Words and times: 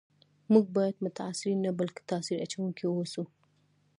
موږ 0.51 0.65
باید 0.77 1.03
متاثرین 1.05 1.59
نه 1.65 1.71
بلکي 1.79 2.01
تاثیر 2.11 2.37
اچونکي 2.45 2.83
و 2.87 2.95
اوسو 2.97 3.23